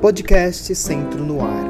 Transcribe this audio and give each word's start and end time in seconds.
Podcast 0.00 0.74
Centro 0.74 1.24
no 1.24 1.40
Ar. 1.40 1.64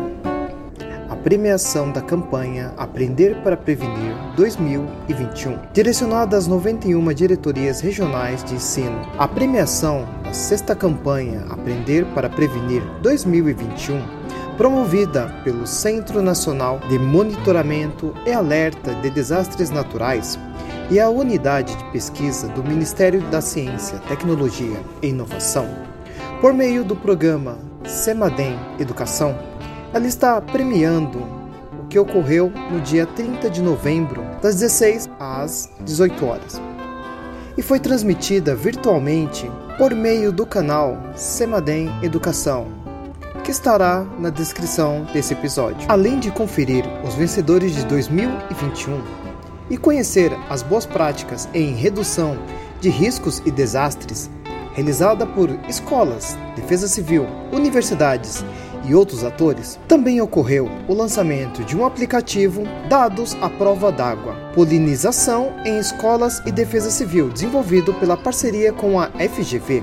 A 1.08 1.14
premiação 1.14 1.92
da 1.92 2.00
campanha 2.00 2.74
Aprender 2.76 3.40
para 3.42 3.56
Prevenir 3.56 4.14
2021, 4.34 5.58
direcionada 5.72 6.36
às 6.36 6.48
91 6.48 7.14
diretorias 7.14 7.80
regionais 7.80 8.42
de 8.42 8.54
ensino. 8.54 9.00
A 9.16 9.28
premiação 9.28 10.04
da 10.24 10.32
sexta 10.32 10.74
campanha 10.74 11.46
Aprender 11.48 12.04
para 12.14 12.28
Prevenir 12.28 12.82
2021 13.00 14.02
promovida 14.56 15.28
pelo 15.44 15.66
Centro 15.66 16.20
Nacional 16.20 16.80
de 16.88 16.98
Monitoramento 16.98 18.12
e 18.26 18.32
Alerta 18.32 18.94
de 18.96 19.10
Desastres 19.10 19.70
Naturais 19.70 20.38
e 20.90 20.98
a 20.98 21.08
Unidade 21.08 21.76
de 21.76 21.84
Pesquisa 21.92 22.48
do 22.48 22.64
Ministério 22.64 23.20
da 23.30 23.40
Ciência, 23.40 23.98
Tecnologia 24.08 24.80
e 25.02 25.08
Inovação, 25.08 25.68
por 26.40 26.54
meio 26.54 26.82
do 26.82 26.96
programa 26.96 27.75
Semadem 27.86 28.58
Educação, 28.80 29.38
ela 29.94 30.06
está 30.06 30.40
premiando 30.40 31.20
o 31.80 31.86
que 31.88 31.98
ocorreu 31.98 32.50
no 32.70 32.80
dia 32.80 33.06
30 33.06 33.48
de 33.48 33.62
novembro, 33.62 34.24
das 34.42 34.56
16 34.56 35.08
às 35.20 35.70
18 35.80 36.26
horas. 36.26 36.60
E 37.56 37.62
foi 37.62 37.78
transmitida 37.78 38.56
virtualmente 38.56 39.50
por 39.78 39.94
meio 39.94 40.32
do 40.32 40.44
canal 40.44 40.98
Semadem 41.14 41.88
Educação, 42.02 42.66
que 43.44 43.52
estará 43.52 44.04
na 44.18 44.30
descrição 44.30 45.06
desse 45.12 45.32
episódio. 45.32 45.86
Além 45.88 46.18
de 46.18 46.32
conferir 46.32 46.84
os 47.04 47.14
vencedores 47.14 47.74
de 47.74 47.86
2021 47.86 49.00
e 49.70 49.76
conhecer 49.76 50.36
as 50.50 50.62
boas 50.62 50.84
práticas 50.84 51.48
em 51.54 51.72
redução 51.72 52.36
de 52.80 52.88
riscos 52.88 53.40
e 53.46 53.50
desastres 53.50 54.28
realizada 54.76 55.26
por 55.26 55.48
escolas, 55.66 56.36
defesa 56.54 56.86
civil, 56.86 57.26
universidades 57.50 58.44
e 58.84 58.94
outros 58.94 59.24
atores, 59.24 59.80
também 59.88 60.20
ocorreu 60.20 60.70
o 60.86 60.92
lançamento 60.92 61.64
de 61.64 61.74
um 61.74 61.86
aplicativo 61.86 62.62
Dados 62.86 63.34
à 63.40 63.48
Prova 63.48 63.90
d'Água, 63.90 64.34
Polinização 64.54 65.54
em 65.64 65.78
Escolas 65.78 66.42
e 66.44 66.52
Defesa 66.52 66.90
Civil, 66.90 67.30
desenvolvido 67.30 67.94
pela 67.94 68.18
parceria 68.18 68.70
com 68.70 69.00
a 69.00 69.08
FGV. 69.12 69.82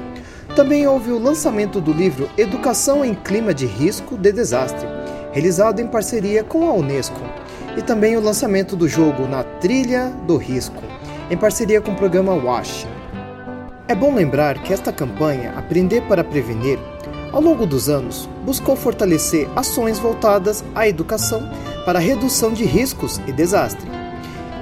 Também 0.55 0.85
houve 0.85 1.11
o 1.11 1.17
lançamento 1.17 1.81
do 1.81 1.91
livro 1.91 2.29
Educação 2.37 3.03
em 3.03 3.15
Clima 3.15 3.51
de 3.51 3.65
Risco 3.65 4.15
de 4.15 4.31
Desastre, 4.31 4.87
realizado 5.31 5.79
em 5.79 5.87
parceria 5.87 6.43
com 6.43 6.69
a 6.69 6.73
Unesco, 6.73 7.19
e 7.75 7.81
também 7.81 8.15
o 8.15 8.21
lançamento 8.21 8.75
do 8.75 8.87
jogo 8.87 9.27
Na 9.27 9.43
Trilha 9.43 10.13
do 10.27 10.37
Risco, 10.37 10.83
em 11.31 11.35
parceria 11.35 11.81
com 11.81 11.93
o 11.93 11.95
programa 11.95 12.35
WASH. 12.35 12.85
É 13.93 13.95
bom 13.95 14.15
lembrar 14.15 14.57
que 14.63 14.73
esta 14.73 14.91
campanha 14.91 15.53
Aprender 15.55 16.01
para 16.07 16.23
Prevenir, 16.23 16.79
ao 17.31 17.39
longo 17.39 17.63
dos 17.63 17.89
anos, 17.89 18.27
buscou 18.43 18.75
fortalecer 18.75 19.47
ações 19.55 19.99
voltadas 19.99 20.65
à 20.73 20.87
educação 20.87 21.47
para 21.85 21.99
a 21.99 22.01
redução 22.01 22.51
de 22.51 22.65
riscos 22.65 23.21
e 23.27 23.31
desastre, 23.31 23.87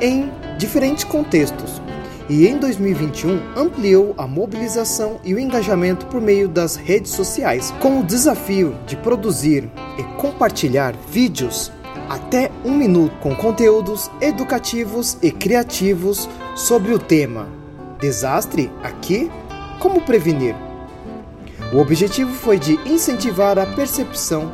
em 0.01 0.29
diferentes 0.57 1.05
contextos, 1.05 1.81
e 2.27 2.45
em 2.45 2.57
2021 2.57 3.39
ampliou 3.55 4.13
a 4.17 4.27
mobilização 4.27 5.21
e 5.23 5.33
o 5.33 5.39
engajamento 5.39 6.07
por 6.07 6.19
meio 6.19 6.49
das 6.49 6.75
redes 6.75 7.13
sociais, 7.13 7.73
com 7.79 8.01
o 8.01 8.03
desafio 8.03 8.75
de 8.85 8.97
produzir 8.97 9.71
e 9.97 10.03
compartilhar 10.19 10.93
vídeos 11.09 11.71
até 12.09 12.51
um 12.65 12.75
minuto 12.75 13.15
com 13.21 13.33
conteúdos 13.33 14.11
educativos 14.19 15.17
e 15.21 15.31
criativos 15.31 16.27
sobre 16.53 16.93
o 16.93 16.99
tema 16.99 17.60
Desastre 18.01 18.71
aqui? 18.81 19.31
Como 19.79 20.01
prevenir? 20.01 20.55
O 21.71 21.77
objetivo 21.77 22.33
foi 22.33 22.57
de 22.57 22.73
incentivar 22.83 23.59
a 23.59 23.65
percepção 23.67 24.51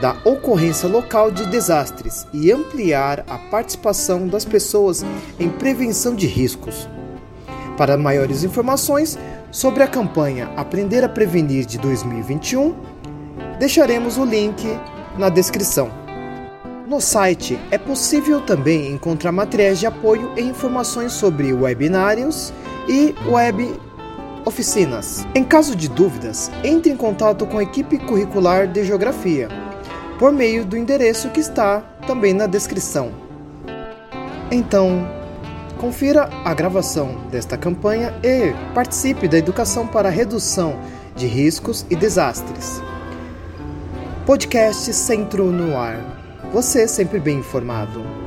da 0.00 0.16
ocorrência 0.24 0.88
local 0.88 1.30
de 1.30 1.46
desastres 1.46 2.26
e 2.32 2.50
ampliar 2.50 3.24
a 3.28 3.38
participação 3.38 4.26
das 4.26 4.44
pessoas 4.44 5.04
em 5.38 5.48
prevenção 5.48 6.16
de 6.16 6.26
riscos. 6.26 6.88
Para 7.76 7.96
maiores 7.96 8.42
informações 8.42 9.16
sobre 9.52 9.84
a 9.84 9.86
campanha 9.86 10.50
Aprender 10.56 11.04
a 11.04 11.08
Prevenir 11.08 11.66
de 11.66 11.78
2021, 11.78 12.74
deixaremos 13.60 14.18
o 14.18 14.24
link 14.24 14.66
na 15.16 15.28
descrição. 15.28 15.92
No 16.88 17.00
site 17.00 17.56
é 17.70 17.78
possível 17.78 18.40
também 18.40 18.90
encontrar 18.90 19.30
materiais 19.30 19.78
de 19.78 19.86
apoio 19.86 20.32
e 20.36 20.40
informações 20.40 21.12
sobre 21.12 21.52
webinários 21.52 22.52
e 22.88 23.14
web 23.28 23.78
oficinas. 24.44 25.26
Em 25.34 25.44
caso 25.44 25.74
de 25.76 25.88
dúvidas, 25.88 26.50
entre 26.64 26.92
em 26.92 26.96
contato 26.96 27.46
com 27.46 27.58
a 27.58 27.62
equipe 27.62 27.98
curricular 27.98 28.66
de 28.66 28.84
Geografia 28.84 29.48
por 30.18 30.32
meio 30.32 30.66
do 30.66 30.76
endereço 30.76 31.30
que 31.30 31.40
está 31.40 31.80
também 32.06 32.34
na 32.34 32.46
descrição. 32.46 33.10
Então, 34.50 35.08
confira 35.78 36.28
a 36.44 36.52
gravação 36.52 37.16
desta 37.30 37.56
campanha 37.56 38.12
e 38.22 38.52
participe 38.74 39.26
da 39.26 39.38
educação 39.38 39.86
para 39.86 40.08
a 40.08 40.12
redução 40.12 40.78
de 41.16 41.26
riscos 41.26 41.86
e 41.88 41.96
desastres. 41.96 42.82
Podcast 44.26 44.92
Centro 44.92 45.46
no 45.46 45.76
Ar. 45.76 45.98
Você 46.52 46.86
sempre 46.86 47.18
bem 47.18 47.38
informado. 47.38 48.19